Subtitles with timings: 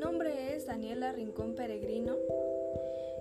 [0.00, 2.16] nombre es Daniela Rincón Peregrino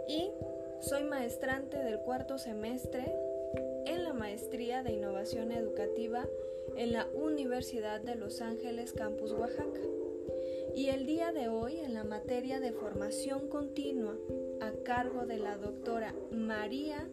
[0.07, 0.31] y
[0.79, 3.13] soy maestrante del cuarto semestre
[3.85, 6.25] en la Maestría de Innovación Educativa
[6.77, 9.81] en la Universidad de Los Ángeles Campus Oaxaca.
[10.73, 14.15] Y el día de hoy en la materia de formación continua
[14.61, 17.09] a cargo de la doctora María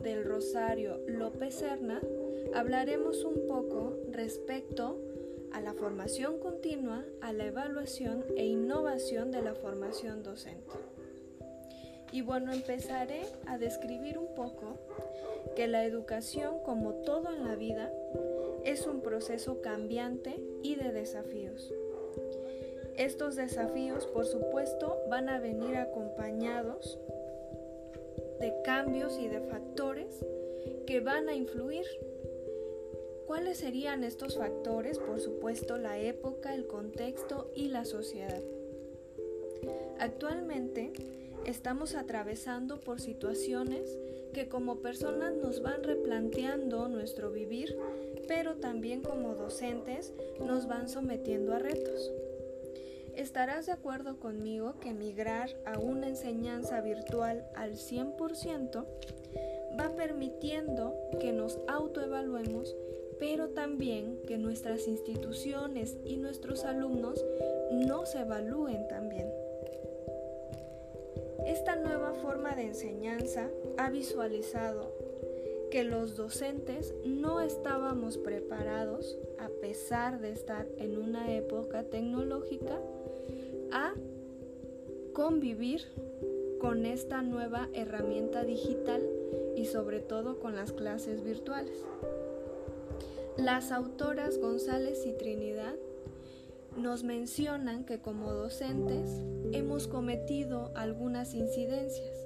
[0.00, 2.00] del Rosario López Serna,
[2.52, 5.13] hablaremos un poco respecto a
[5.60, 10.72] la formación continua, a la evaluación e innovación de la formación docente.
[12.12, 14.78] Y bueno, empezaré a describir un poco
[15.56, 17.92] que la educación, como todo en la vida,
[18.64, 21.72] es un proceso cambiante y de desafíos.
[22.96, 26.98] Estos desafíos, por supuesto, van a venir acompañados
[28.38, 30.24] de cambios y de factores
[30.86, 31.86] que van a influir.
[33.34, 35.00] ¿Cuáles serían estos factores?
[35.00, 38.40] Por supuesto, la época, el contexto y la sociedad.
[39.98, 40.92] Actualmente
[41.44, 43.98] estamos atravesando por situaciones
[44.32, 47.76] que como personas nos van replanteando nuestro vivir,
[48.28, 52.12] pero también como docentes nos van sometiendo a retos.
[53.16, 58.86] Estarás de acuerdo conmigo que migrar a una enseñanza virtual al 100%
[59.76, 62.76] va permitiendo que nos autoevaluemos,
[63.18, 67.24] pero también que nuestras instituciones y nuestros alumnos
[67.72, 69.28] nos evalúen también.
[71.46, 74.92] Esta nueva forma de enseñanza ha visualizado
[75.70, 82.80] que los docentes no estábamos preparados, a pesar de estar en una época tecnológica,
[83.72, 83.92] a
[85.12, 85.82] convivir
[86.60, 89.02] con esta nueva herramienta digital
[89.56, 91.84] y sobre todo con las clases virtuales.
[93.36, 95.74] Las autoras González y Trinidad
[96.76, 99.10] nos mencionan que como docentes
[99.50, 102.16] hemos cometido algunas incidencias,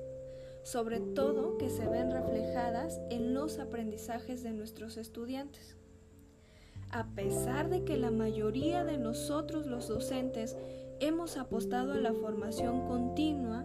[0.65, 5.77] sobre todo que se ven reflejadas en los aprendizajes de nuestros estudiantes.
[6.91, 10.57] A pesar de que la mayoría de nosotros los docentes
[11.01, 13.65] hemos apostado a la formación continua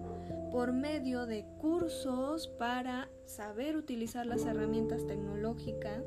[0.50, 6.06] por medio de cursos para saber utilizar las herramientas tecnológicas,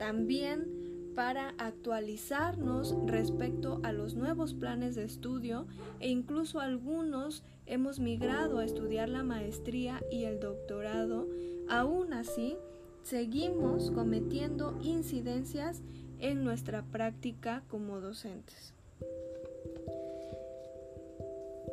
[0.00, 5.66] también para actualizarnos respecto a los nuevos planes de estudio
[6.00, 11.28] e incluso algunos hemos migrado a estudiar la maestría y el doctorado.
[11.68, 12.56] Aún así,
[13.02, 15.82] seguimos cometiendo incidencias
[16.18, 18.72] en nuestra práctica como docentes.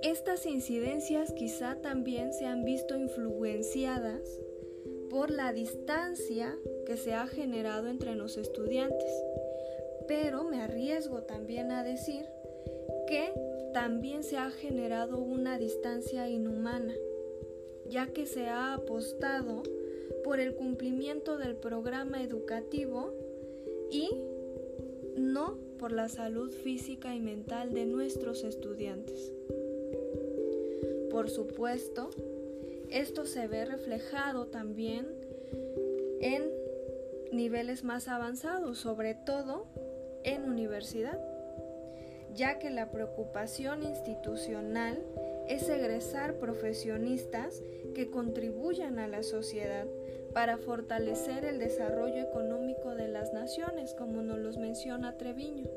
[0.03, 4.19] Estas incidencias quizá también se han visto influenciadas
[5.09, 9.11] por la distancia que se ha generado entre los estudiantes.
[10.07, 12.25] Pero me arriesgo también a decir
[13.07, 13.31] que
[13.73, 16.93] también se ha generado una distancia inhumana,
[17.87, 19.63] ya que se ha apostado
[20.23, 23.13] por el cumplimiento del programa educativo
[23.91, 24.09] y
[25.15, 29.31] no por la salud física y mental de nuestros estudiantes.
[31.09, 32.09] Por supuesto,
[32.89, 35.07] esto se ve reflejado también
[36.21, 36.51] en
[37.31, 39.67] niveles más avanzados, sobre todo
[40.23, 41.19] en universidad,
[42.33, 45.03] ya que la preocupación institucional
[45.47, 47.61] es egresar profesionistas
[47.95, 49.85] que contribuyan a la sociedad
[50.33, 55.67] para fortalecer el desarrollo económico de las naciones, como nos los menciona Treviño.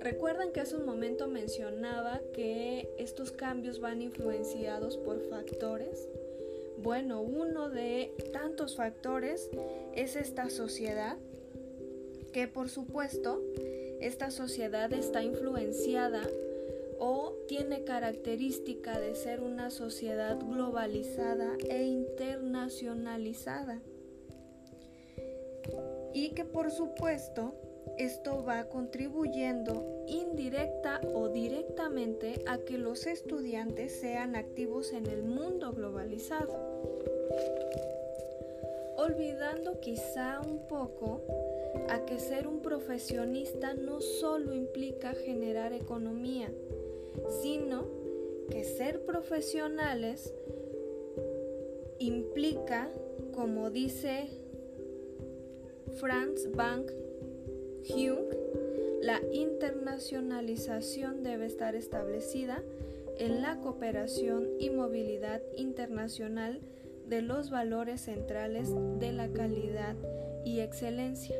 [0.00, 6.08] Recuerdan que hace un momento mencionaba que estos cambios van influenciados por factores.
[6.78, 9.50] Bueno, uno de tantos factores
[9.94, 11.18] es esta sociedad,
[12.32, 13.42] que por supuesto
[14.00, 16.22] esta sociedad está influenciada
[16.98, 23.82] o tiene característica de ser una sociedad globalizada e internacionalizada.
[26.14, 27.52] Y que por supuesto
[28.00, 35.72] esto va contribuyendo indirecta o directamente a que los estudiantes sean activos en el mundo
[35.72, 36.54] globalizado.
[38.96, 41.20] Olvidando quizá un poco
[41.90, 46.50] a que ser un profesionista no solo implica generar economía,
[47.42, 47.84] sino
[48.48, 50.32] que ser profesionales
[51.98, 52.90] implica,
[53.34, 54.30] como dice
[55.98, 56.92] Franz Bank
[57.88, 58.34] Jung,
[59.02, 62.62] la internacionalización debe estar establecida
[63.18, 66.60] en la cooperación y movilidad internacional
[67.06, 69.96] de los valores centrales de la calidad
[70.44, 71.36] y excelencia.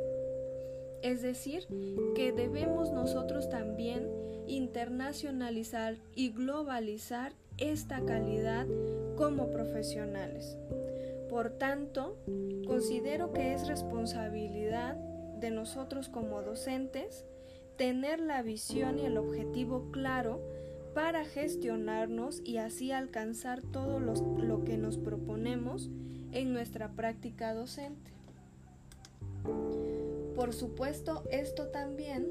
[1.03, 1.67] Es decir,
[2.15, 4.09] que debemos nosotros también
[4.47, 8.67] internacionalizar y globalizar esta calidad
[9.17, 10.59] como profesionales.
[11.29, 12.17] Por tanto,
[12.67, 14.97] considero que es responsabilidad
[15.41, 17.25] de nosotros como docentes
[17.77, 20.41] tener la visión y el objetivo claro
[20.95, 25.89] para gestionarnos y así alcanzar todo lo que nos proponemos
[26.33, 28.11] en nuestra práctica docente.
[30.35, 32.27] Por supuesto, esto también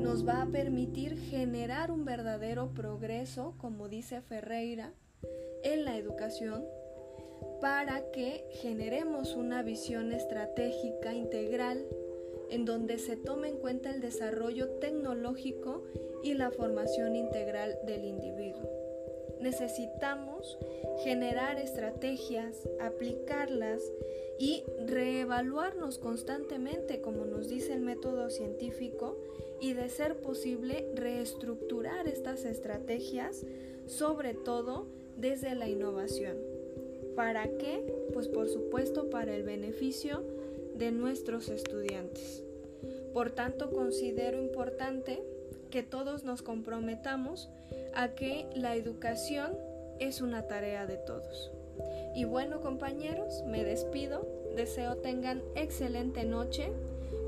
[0.00, 4.92] nos va a permitir generar un verdadero progreso, como dice Ferreira,
[5.64, 6.64] en la educación
[7.60, 11.84] para que generemos una visión estratégica integral
[12.50, 15.84] en donde se tome en cuenta el desarrollo tecnológico
[16.22, 18.68] y la formación integral del individuo.
[19.40, 20.58] Necesitamos
[21.04, 23.82] generar estrategias, aplicarlas
[24.38, 29.16] y reevaluarnos constantemente, como nos dice el método científico,
[29.60, 33.44] y de ser posible reestructurar estas estrategias,
[33.86, 34.86] sobre todo
[35.16, 36.36] desde la innovación.
[37.18, 37.84] ¿Para qué?
[38.12, 40.22] Pues por supuesto para el beneficio
[40.76, 42.44] de nuestros estudiantes.
[43.12, 45.20] Por tanto, considero importante
[45.68, 47.50] que todos nos comprometamos
[47.92, 49.58] a que la educación
[49.98, 51.50] es una tarea de todos.
[52.14, 54.24] Y bueno compañeros, me despido,
[54.54, 56.70] deseo tengan excelente noche,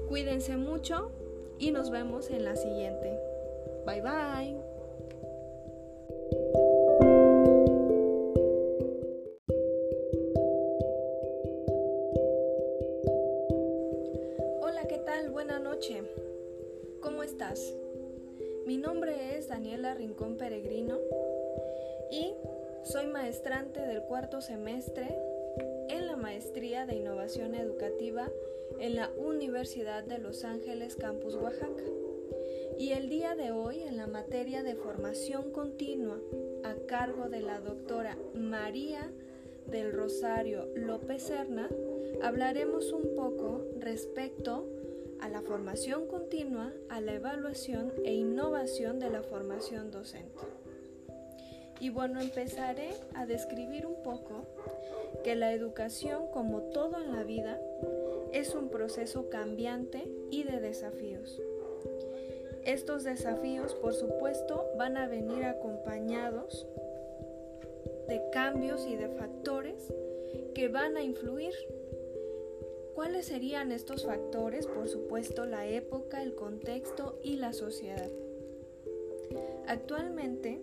[0.08, 1.10] cuídense mucho
[1.58, 3.18] y nos vemos en la siguiente.
[3.84, 4.56] Bye bye.
[15.80, 16.02] Noche.
[17.00, 17.74] ¿Cómo estás?
[18.66, 20.98] Mi nombre es Daniela Rincón Peregrino
[22.10, 22.34] y
[22.84, 25.08] soy maestrante del cuarto semestre
[25.88, 28.30] en la Maestría de Innovación Educativa
[28.78, 31.84] en la Universidad de Los Ángeles Campus Oaxaca.
[32.78, 36.20] Y el día de hoy en la materia de formación continua
[36.62, 39.10] a cargo de la doctora María
[39.66, 41.70] del Rosario López Serna,
[42.22, 44.66] hablaremos un poco respecto
[45.50, 50.44] formación continua, a la evaluación e innovación de la formación docente.
[51.80, 54.46] Y bueno, empezaré a describir un poco
[55.24, 57.60] que la educación, como todo en la vida,
[58.32, 61.42] es un proceso cambiante y de desafíos.
[62.64, 66.68] Estos desafíos, por supuesto, van a venir acompañados
[68.06, 69.92] de cambios y de factores
[70.54, 71.54] que van a influir.
[73.00, 74.66] ¿Cuáles serían estos factores?
[74.66, 78.10] Por supuesto, la época, el contexto y la sociedad.
[79.66, 80.60] Actualmente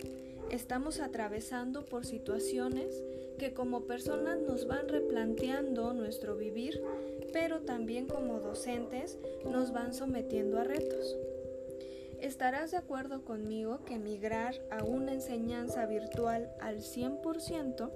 [0.51, 3.03] estamos atravesando por situaciones
[3.39, 6.79] que como personas nos van replanteando nuestro vivir
[7.33, 9.17] pero también como docentes
[9.49, 11.17] nos van sometiendo a retos.
[12.21, 17.89] Estarás de acuerdo conmigo que migrar a una enseñanza virtual al 100%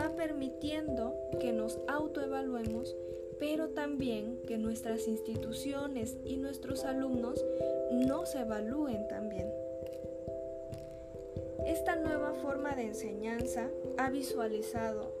[0.00, 2.96] va permitiendo que nos autoevaluemos,
[3.42, 7.44] pero también que nuestras instituciones y nuestros alumnos
[7.90, 9.50] nos evalúen también.
[11.66, 13.68] Esta nueva forma de enseñanza
[13.98, 15.12] ha visualizado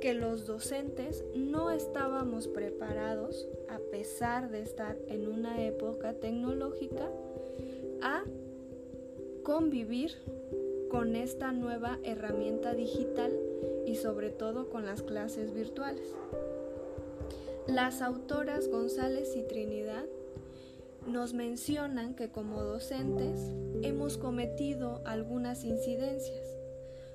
[0.00, 7.10] que los docentes no estábamos preparados, a pesar de estar en una época tecnológica,
[8.00, 8.24] a
[9.42, 10.12] convivir
[10.88, 13.30] con esta nueva herramienta digital
[13.84, 16.14] y sobre todo con las clases virtuales.
[17.66, 20.04] Las autoras González y Trinidad
[21.06, 23.52] nos mencionan que como docentes
[23.82, 26.52] hemos cometido algunas incidencias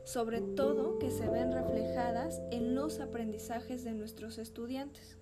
[0.07, 5.17] sobre todo que se ven reflejadas en los aprendizajes de nuestros estudiantes.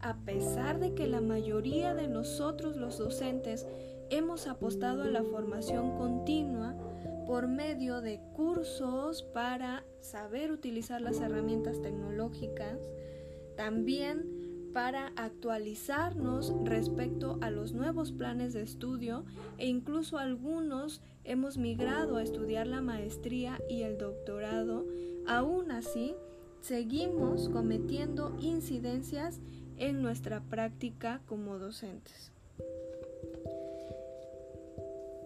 [0.00, 3.66] A pesar de que la mayoría de nosotros los docentes
[4.08, 6.74] hemos apostado a la formación continua
[7.26, 12.78] por medio de cursos para saber utilizar las herramientas tecnológicas,
[13.56, 19.24] también para actualizarnos respecto a los nuevos planes de estudio
[19.56, 24.84] e incluso algunos hemos migrado a estudiar la maestría y el doctorado,
[25.26, 26.14] aún así
[26.60, 29.40] seguimos cometiendo incidencias
[29.78, 32.32] en nuestra práctica como docentes.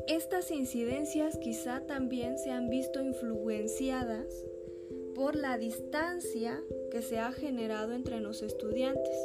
[0.06, 4.26] Estas incidencias quizá también se han visto influenciadas
[5.14, 9.16] por la distancia que se ha generado entre los estudiantes.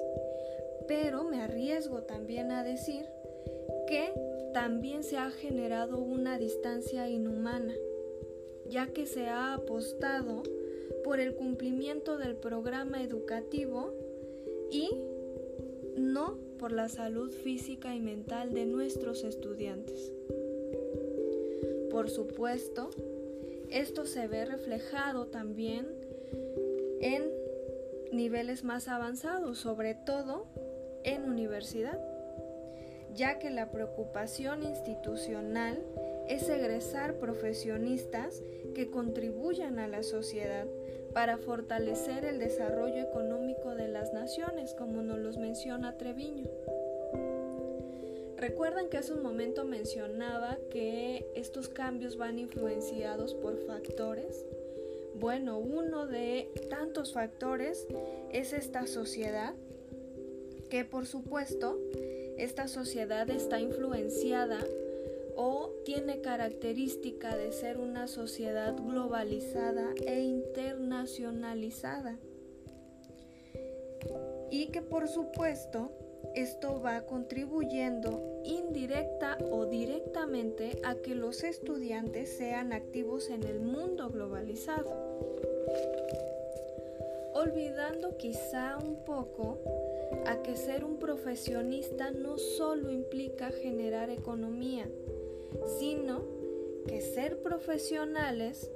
[0.88, 3.06] Pero me arriesgo también a decir
[3.88, 4.14] que
[4.54, 7.74] también se ha generado una distancia inhumana,
[8.68, 10.44] ya que se ha apostado
[11.04, 13.94] por el cumplimiento del programa educativo
[14.72, 14.90] y
[15.98, 20.12] no por la salud física y mental de nuestros estudiantes.
[21.92, 22.90] Por supuesto,
[23.72, 25.88] esto se ve reflejado también
[27.02, 27.32] en
[28.12, 30.48] niveles más avanzados, sobre todo
[31.04, 32.00] en universidad,
[33.14, 35.82] ya que la preocupación institucional
[36.28, 38.42] es egresar profesionistas
[38.74, 40.66] que contribuyan a la sociedad
[41.14, 46.50] para fortalecer el desarrollo económico de las naciones, como nos los menciona Treviño.
[48.48, 54.46] Recuerdan que hace un momento mencionaba que estos cambios van influenciados por factores.
[55.16, 57.88] Bueno, uno de tantos factores
[58.32, 59.56] es esta sociedad,
[60.70, 61.80] que por supuesto
[62.38, 64.60] esta sociedad está influenciada
[65.36, 72.20] o tiene característica de ser una sociedad globalizada e internacionalizada.
[74.52, 75.90] Y que por supuesto
[76.34, 84.10] esto va contribuyendo indirecta o directamente a que los estudiantes sean activos en el mundo
[84.10, 84.92] globalizado.
[87.34, 89.60] Olvidando quizá un poco
[90.26, 94.88] a que ser un profesionista no solo implica generar economía,
[95.80, 96.24] sino
[96.88, 98.70] que ser profesionales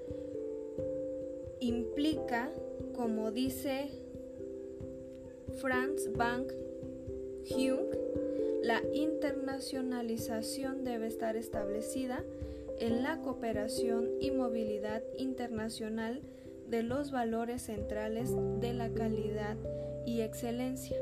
[1.59, 2.51] implica,
[2.95, 3.89] como dice
[5.59, 6.51] Franz Bank
[7.49, 7.87] Jung,
[8.63, 12.23] la internacionalización debe estar establecida
[12.79, 16.21] en la cooperación y movilidad internacional
[16.69, 19.57] de los valores centrales de la calidad
[20.05, 20.97] y excelencia.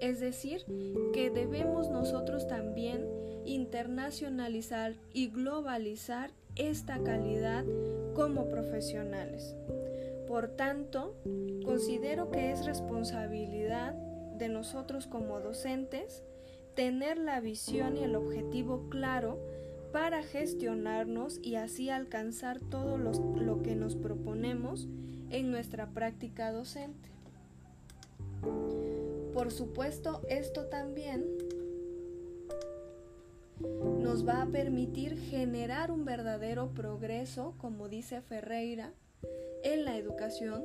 [0.00, 0.64] Es decir,
[1.12, 3.06] que debemos nosotros también
[3.44, 7.64] internacionalizar y globalizar esta calidad
[8.14, 9.54] como profesionales.
[10.26, 11.14] Por tanto,
[11.64, 13.94] considero que es responsabilidad
[14.38, 16.22] de nosotros como docentes
[16.74, 19.38] tener la visión y el objetivo claro
[19.92, 24.86] para gestionarnos y así alcanzar todo lo que nos proponemos
[25.30, 27.08] en nuestra práctica docente.
[29.32, 31.24] Por supuesto, esto también
[34.00, 38.92] nos va a permitir generar un verdadero progreso, como dice Ferreira,
[39.62, 40.64] en la educación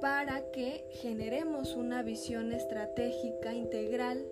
[0.00, 4.26] para que generemos una visión estratégica integral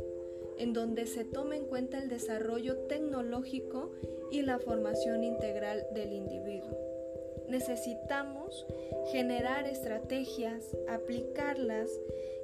[0.59, 3.93] en donde se tome en cuenta el desarrollo tecnológico
[4.31, 6.79] y la formación integral del individuo.
[7.49, 8.67] Necesitamos
[9.13, 11.91] generar estrategias, aplicarlas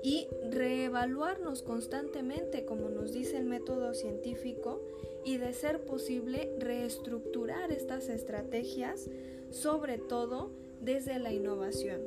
[0.03, 4.83] y reevaluarnos constantemente, como nos dice el método científico,
[5.25, 9.09] y de ser posible reestructurar estas estrategias,
[9.51, 10.51] sobre todo
[10.81, 12.01] desde la innovación.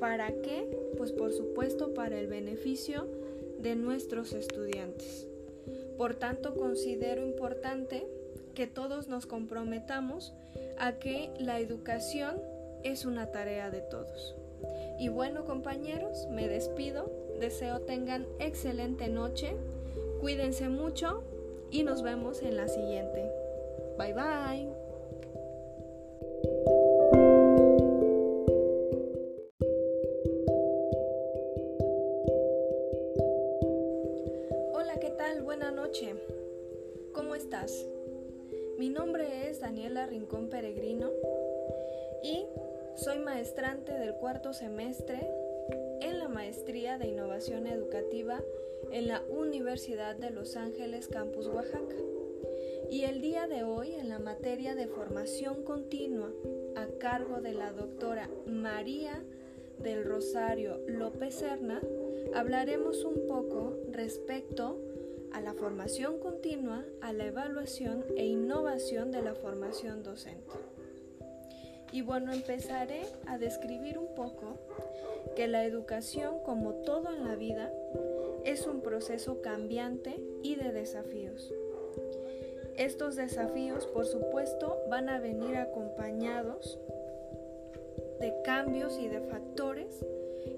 [0.00, 0.66] ¿Para qué?
[0.96, 3.06] Pues por supuesto para el beneficio
[3.58, 5.28] de nuestros estudiantes.
[5.98, 8.06] Por tanto, considero importante
[8.54, 10.32] que todos nos comprometamos
[10.78, 12.40] a que la educación
[12.82, 14.34] es una tarea de todos.
[14.98, 19.56] Y bueno compañeros, me despido, deseo tengan excelente noche,
[20.20, 21.22] cuídense mucho
[21.70, 23.30] y nos vemos en la siguiente.
[23.98, 24.79] Bye bye.
[39.00, 41.08] Nombre es Daniela Rincón Peregrino
[42.22, 42.44] y
[42.96, 45.26] soy maestrante del cuarto semestre
[46.02, 48.42] en la Maestría de Innovación Educativa
[48.92, 51.96] en la Universidad de Los Ángeles Campus Oaxaca.
[52.90, 56.30] Y el día de hoy en la materia de formación continua
[56.76, 59.24] a cargo de la doctora María
[59.78, 61.80] del Rosario López Serna,
[62.34, 64.78] hablaremos un poco respecto
[65.32, 66.29] a la formación continua,
[67.02, 70.54] a la evaluación e innovación de la formación docente.
[71.92, 74.56] Y bueno, empezaré a describir un poco
[75.36, 77.70] que la educación, como todo en la vida,
[78.46, 81.52] es un proceso cambiante y de desafíos.
[82.78, 86.78] Estos desafíos, por supuesto, van a venir acompañados
[88.18, 90.06] de cambios y de factores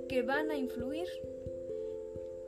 [0.09, 1.09] que van a influir.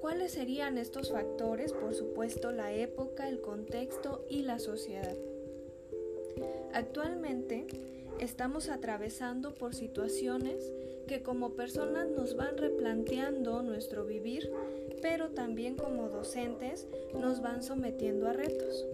[0.05, 1.73] ¿Cuáles serían estos factores?
[1.73, 5.17] Por supuesto, la época, el contexto y la sociedad.
[6.75, 7.67] Actualmente,
[8.21, 10.71] estamos atravesando por situaciones
[11.09, 14.53] que como personas nos van replanteando nuestro vivir,
[15.01, 16.87] pero también como docentes
[17.19, 18.85] nos van sometiendo a retos.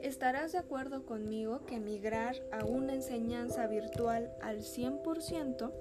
[0.00, 5.72] Estarás de acuerdo conmigo que migrar a una enseñanza virtual al 100%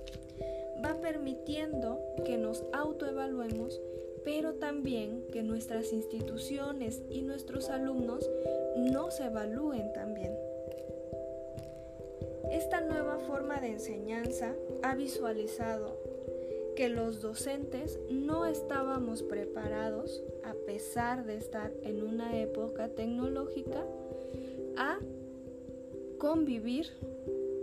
[0.84, 3.80] va permitiendo que nos autoevaluemos
[4.26, 8.30] pero también que nuestras instituciones y nuestros alumnos
[8.76, 10.36] no se evalúen también.
[12.52, 15.98] Esta nueva forma de enseñanza ha visualizado
[16.76, 23.86] que los docentes no estábamos preparados, a pesar de estar en una época tecnológica,
[24.76, 25.00] a
[26.18, 26.88] convivir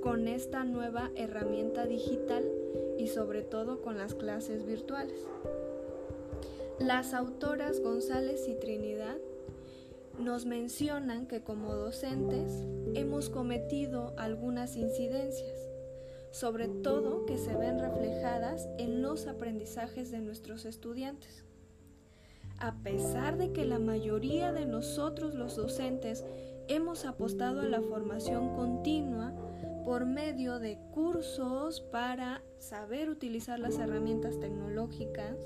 [0.03, 2.45] con esta nueva herramienta digital
[2.99, 5.27] y sobre todo con las clases virtuales.
[6.83, 9.17] Las autoras González y Trinidad
[10.19, 15.61] nos mencionan que como docentes hemos cometido algunas incidencias,
[16.33, 21.45] sobre todo que se ven reflejadas en los aprendizajes de nuestros estudiantes.
[22.59, 26.25] A pesar de que la mayoría de nosotros los docentes
[26.67, 29.33] hemos apostado a la formación continua
[29.85, 35.37] por medio de cursos para saber utilizar las herramientas tecnológicas,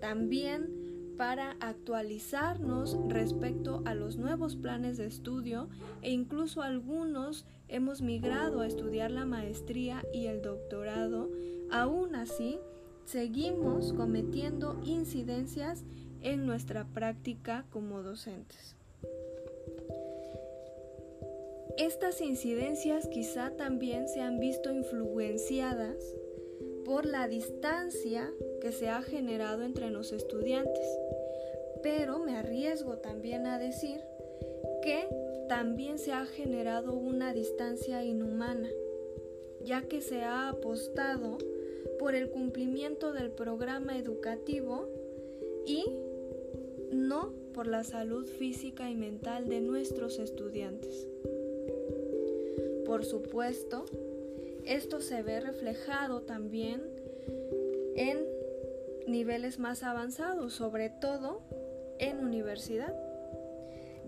[0.00, 5.68] también para actualizarnos respecto a los nuevos planes de estudio
[6.00, 11.28] e incluso algunos hemos migrado a estudiar la maestría y el doctorado,
[11.70, 12.58] aún así
[13.04, 15.84] seguimos cometiendo incidencias
[16.20, 18.76] en nuestra práctica como docentes.
[21.78, 25.96] Estas incidencias quizá también se han visto influenciadas
[26.84, 30.86] por la distancia que se ha generado entre los estudiantes
[31.82, 34.00] pero me arriesgo también a decir
[34.82, 35.08] que
[35.48, 38.68] también se ha generado una distancia inhumana,
[39.64, 41.38] ya que se ha apostado
[41.98, 44.88] por el cumplimiento del programa educativo
[45.66, 45.84] y
[46.90, 51.06] no por la salud física y mental de nuestros estudiantes.
[52.84, 53.84] Por supuesto,
[54.64, 56.82] esto se ve reflejado también
[57.96, 58.37] en
[59.08, 61.42] niveles más avanzados, sobre todo
[61.98, 62.94] en universidad,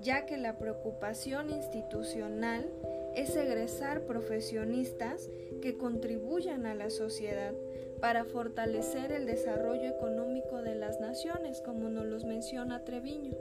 [0.00, 2.70] ya que la preocupación institucional
[3.14, 5.28] es egresar profesionistas
[5.62, 7.52] que contribuyan a la sociedad
[8.00, 13.36] para fortalecer el desarrollo económico de las naciones, como nos los menciona Treviño.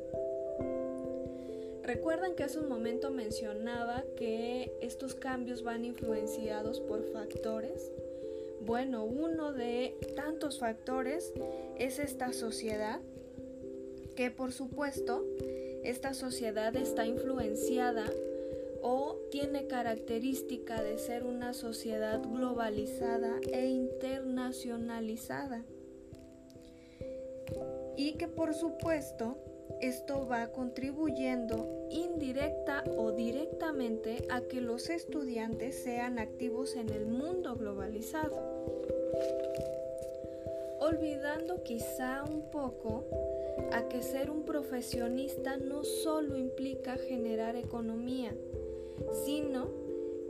[1.84, 7.92] Recuerdan que hace un momento mencionaba que estos cambios van influenciados por factores.
[8.70, 11.34] Bueno, uno de tantos factores
[11.80, 13.00] es esta sociedad
[14.16, 15.26] que por supuesto
[15.84, 18.06] esta sociedad está influenciada
[18.84, 25.64] o tiene característica de ser una sociedad globalizada e internacionalizada.
[27.98, 29.36] Y que por supuesto
[29.82, 37.56] esto va contribuyendo indirecta o directamente a que los estudiantes sean activos en el mundo
[37.56, 38.38] globalizado.
[40.80, 43.06] Olvidando quizá un poco
[43.72, 48.36] a que ser un profesionista no solo implica generar economía,
[49.26, 49.70] sino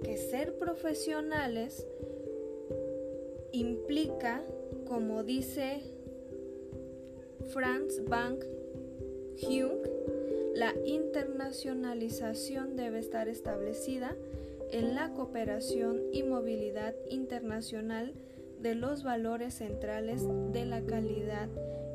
[0.04, 1.88] que ser profesionales
[3.52, 4.44] implica,
[4.88, 5.82] como dice
[7.48, 8.44] Franz Bank
[9.42, 9.80] Jung,
[10.56, 14.16] la internacionalización debe estar establecida
[14.72, 18.14] en la cooperación y movilidad internacional
[18.62, 21.48] de los valores centrales de la calidad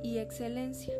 [0.02, 0.94] y excelencia.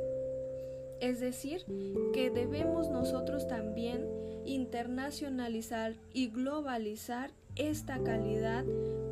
[1.01, 1.65] Es decir,
[2.13, 4.07] que debemos nosotros también
[4.45, 8.65] internacionalizar y globalizar esta calidad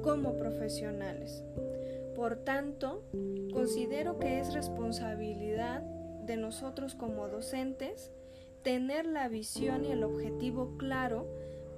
[0.02, 1.42] como profesionales.
[2.14, 3.02] Por tanto,
[3.52, 5.82] considero que es responsabilidad
[6.26, 8.10] de nosotros como docentes
[8.62, 11.26] tener la visión y el objetivo claro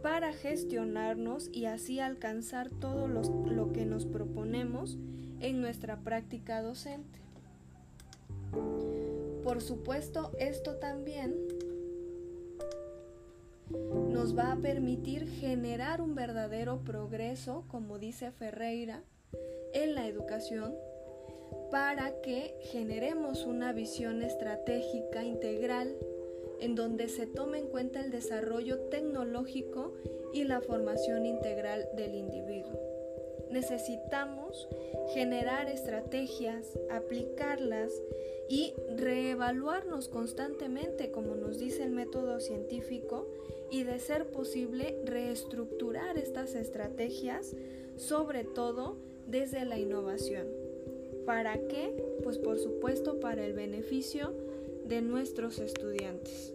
[0.02, 4.98] para gestionarnos y así alcanzar todo lo que nos proponemos
[5.40, 7.20] en nuestra práctica docente.
[9.42, 11.34] Por supuesto, esto también
[14.10, 19.02] nos va a permitir generar un verdadero progreso, como dice Ferreira,
[19.72, 20.74] en la educación
[21.70, 25.96] para que generemos una visión estratégica integral
[26.60, 29.92] en donde se tome en cuenta el desarrollo tecnológico
[30.32, 32.80] y la formación integral del individuo.
[33.50, 34.68] Necesitamos
[35.12, 37.92] generar estrategias, aplicarlas
[38.48, 43.28] y reevaluarnos constantemente, como nos dice el método científico,
[43.70, 47.54] y de ser posible reestructurar estas estrategias,
[47.96, 50.63] sobre todo desde la innovación.
[51.26, 51.94] ¿Para qué?
[52.22, 54.32] Pues por supuesto para el beneficio
[54.84, 56.52] de nuestros estudiantes.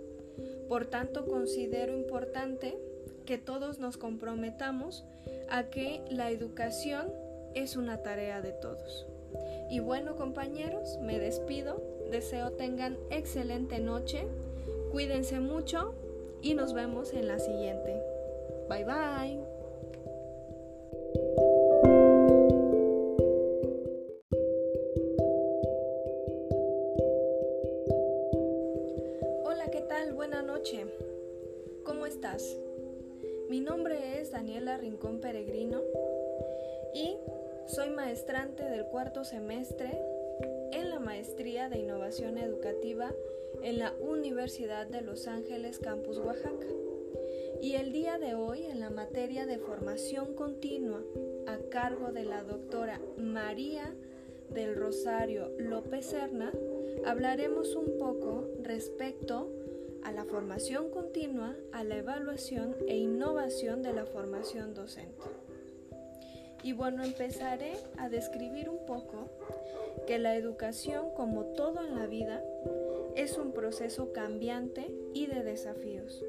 [0.67, 2.77] Por tanto, considero importante
[3.25, 5.03] que todos nos comprometamos
[5.49, 7.11] a que la educación
[7.55, 9.07] es una tarea de todos.
[9.69, 14.27] Y bueno compañeros, me despido deseo tengan excelente noche,
[14.91, 15.93] cuídense mucho
[16.41, 18.01] y nos vemos en la siguiente.
[18.67, 19.48] Bye bye.
[30.59, 30.85] Noche.
[31.85, 32.57] ¿Cómo estás?
[33.49, 35.79] Mi nombre es Daniela Rincón Peregrino
[36.93, 37.15] y
[37.65, 39.97] soy maestrante del cuarto semestre
[40.73, 43.13] en la Maestría de Innovación Educativa
[43.63, 46.67] en la Universidad de Los Ángeles Campus Oaxaca.
[47.61, 51.01] Y el día de hoy en la materia de formación continua
[51.47, 53.95] a cargo de la doctora María
[54.49, 56.51] del Rosario López Serna,
[57.05, 59.53] hablaremos un poco respecto
[60.03, 65.25] a la formación continua, a la evaluación e innovación de la formación docente.
[66.63, 69.29] Y bueno, empezaré a describir un poco
[70.05, 72.43] que la educación, como todo en la vida,
[73.15, 76.23] es un proceso cambiante y de desafíos.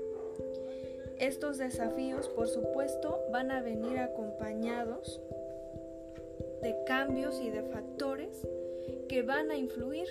[1.19, 5.21] Estos desafíos, por supuesto, van a venir acompañados
[6.63, 8.47] de cambios y de factores
[9.09, 10.09] que van a influir.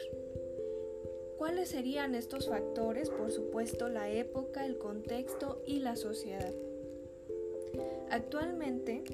[1.40, 3.10] ¿Cuáles serían estos factores?
[3.10, 6.54] Por supuesto, la época, el contexto y la sociedad.
[8.12, 9.06] Actualmente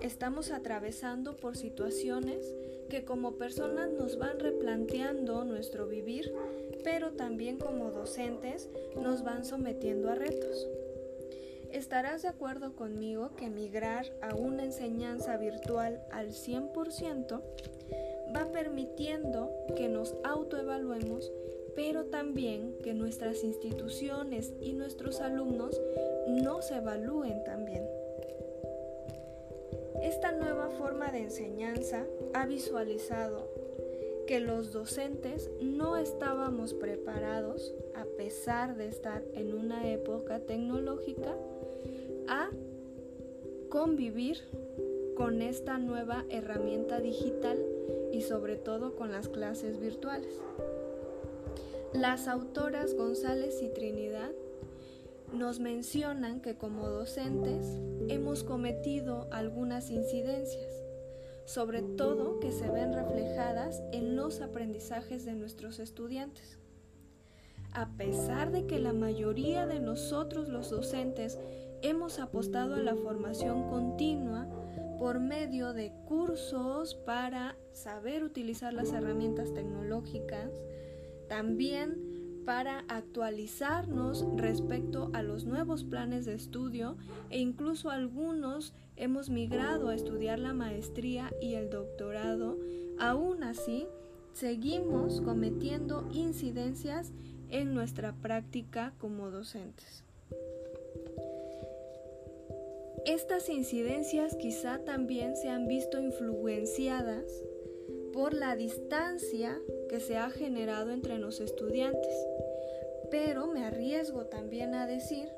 [0.00, 2.54] estamos atravesando por situaciones
[2.88, 6.32] que como personas nos van replanteando nuestro vivir,
[6.82, 10.66] pero también como docentes nos van sometiendo a retos.
[11.70, 17.42] Estarás de acuerdo conmigo que migrar a una enseñanza virtual al 100%
[18.34, 21.30] va permitiendo que nos autoevaluemos,
[21.74, 25.80] pero también que nuestras instituciones y nuestros alumnos
[26.28, 27.86] nos evalúen también.
[30.02, 33.48] Esta nueva forma de enseñanza ha visualizado
[34.26, 41.36] que los docentes no estábamos preparados, a pesar de estar en una época tecnológica,
[42.28, 42.50] a
[43.68, 44.38] convivir
[45.16, 47.58] con esta nueva herramienta digital
[48.12, 50.40] y sobre todo con las clases virtuales.
[51.94, 54.32] Las autoras González y Trinidad
[55.32, 57.78] nos mencionan que como docentes
[58.08, 60.72] hemos cometido algunas incidencias,
[61.44, 66.58] sobre todo que se ven reflejadas en los aprendizajes de nuestros estudiantes.
[67.70, 71.38] A pesar de que la mayoría de nosotros los docentes
[71.82, 74.48] hemos apostado a la formación continua
[74.98, 80.50] por medio de cursos para saber utilizar las herramientas tecnológicas,
[81.28, 86.96] también para actualizarnos respecto a los nuevos planes de estudio
[87.30, 92.58] e incluso algunos hemos migrado a estudiar la maestría y el doctorado,
[92.98, 93.86] aún así
[94.32, 97.12] seguimos cometiendo incidencias
[97.48, 100.04] en nuestra práctica como docentes.
[103.06, 107.24] Estas incidencias quizá también se han visto influenciadas
[108.14, 109.58] por la distancia
[109.94, 112.26] que se ha generado entre los estudiantes,
[113.12, 115.28] pero me arriesgo también a decir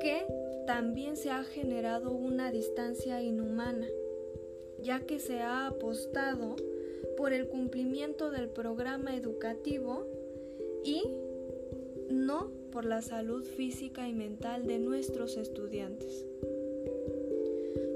[0.00, 0.24] que
[0.66, 3.86] también se ha generado una distancia inhumana,
[4.82, 6.56] ya que se ha apostado
[7.18, 10.06] por el cumplimiento del programa educativo
[10.82, 11.02] y
[12.08, 16.24] no por la salud física y mental de nuestros estudiantes.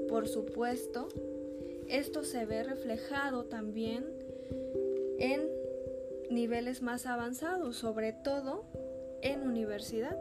[0.07, 1.07] Por supuesto,
[1.87, 4.05] esto se ve reflejado también
[5.17, 5.48] en
[6.29, 8.65] niveles más avanzados, sobre todo
[9.21, 10.17] en universidad,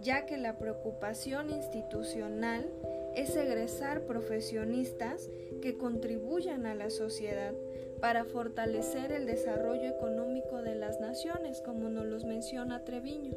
[0.00, 2.68] ya que la preocupación institucional
[3.14, 5.28] es egresar profesionistas
[5.60, 7.52] que contribuyan a la sociedad
[8.00, 13.36] para fortalecer el desarrollo económico de las naciones, como nos los menciona Treviño.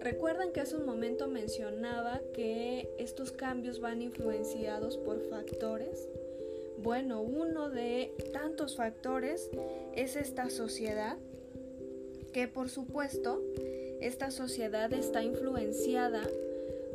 [0.00, 6.10] Recuerdan que hace un momento mencionaba que estos cambios van influenciados por factores.
[6.78, 9.50] Bueno, uno de tantos factores
[9.94, 11.16] es esta sociedad,
[12.32, 13.40] que por supuesto
[14.00, 16.22] esta sociedad está influenciada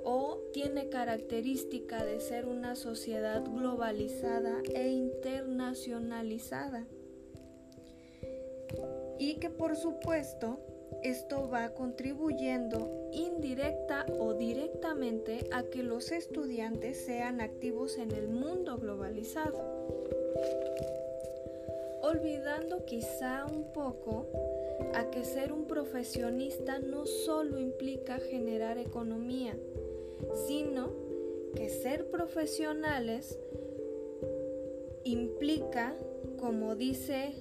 [0.03, 6.85] o tiene característica de ser una sociedad globalizada e internacionalizada.
[9.17, 10.59] Y que por supuesto
[11.03, 18.77] esto va contribuyendo indirecta o directamente a que los estudiantes sean activos en el mundo
[18.77, 19.57] globalizado.
[22.01, 24.27] Olvidando quizá un poco
[24.93, 29.57] a que ser un profesionista no solo implica generar economía,
[30.47, 30.91] sino
[31.55, 33.37] que ser profesionales
[35.03, 35.95] implica,
[36.39, 37.33] como dice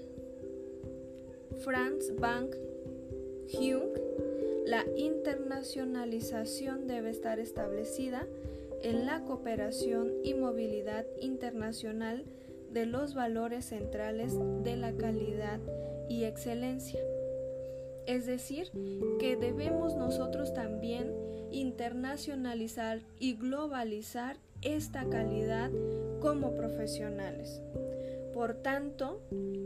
[1.61, 2.55] Franz Bank
[3.53, 3.91] Jung,
[4.67, 8.27] la internacionalización debe estar establecida
[8.83, 12.25] en la cooperación y movilidad internacional
[12.71, 15.61] de los valores centrales de la calidad
[16.09, 17.01] y excelencia.
[18.07, 18.71] Es decir,
[19.19, 21.13] que debemos nosotros también
[21.51, 25.71] internacionalizar y globalizar esta calidad
[26.21, 27.63] como profesionales.
[28.35, 29.21] Por tanto,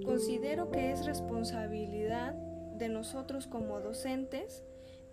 [0.04, 2.34] considero que es responsabilidad
[2.82, 4.64] de nosotros como docentes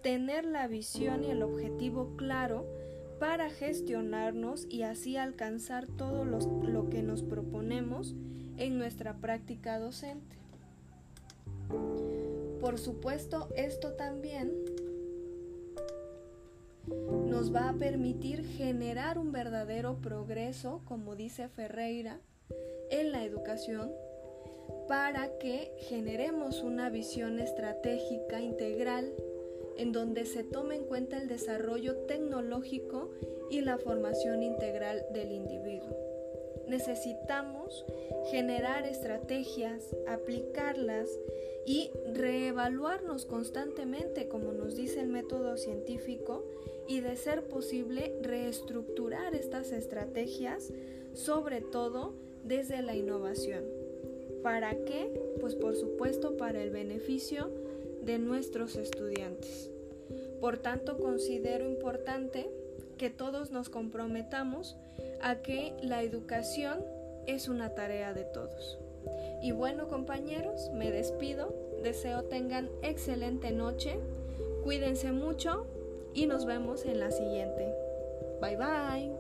[0.02, 2.66] tener la visión y el objetivo claro
[3.20, 8.16] para gestionarnos y así alcanzar todo lo que nos proponemos
[8.58, 10.36] en nuestra práctica docente.
[12.60, 14.52] Por supuesto, esto también
[17.28, 22.20] nos va a permitir generar un verdadero progreso, como dice Ferreira,
[22.90, 23.92] en la educación
[24.90, 29.14] para que generemos una visión estratégica integral
[29.78, 33.12] en donde se tome en cuenta el desarrollo tecnológico
[33.52, 35.96] y la formación integral del individuo.
[36.68, 37.86] Necesitamos
[38.32, 41.08] generar estrategias, aplicarlas
[41.68, 46.44] y reevaluarnos constantemente, como nos dice el método científico,
[46.88, 50.74] y de ser posible reestructurar estas estrategias,
[51.14, 53.79] sobre todo desde la innovación.
[54.44, 55.12] ¿Para qué?
[55.40, 57.50] Pues por supuesto para el beneficio
[58.02, 59.72] de nuestros estudiantes.
[60.40, 62.50] Por tanto, considero importante
[62.98, 64.78] que todos nos comprometamos
[65.22, 66.84] a que la educación
[67.28, 68.80] es una tarea de todos.
[69.42, 74.00] Y bueno compañeros, me despido, deseo tengan excelente noche,
[74.64, 75.66] cuídense mucho
[76.14, 77.74] y nos vemos en la siguiente.
[78.42, 79.19] Bye bye.